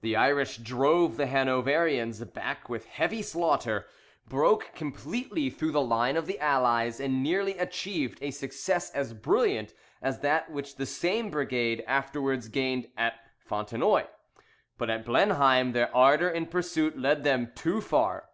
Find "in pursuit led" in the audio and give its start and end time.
16.28-17.22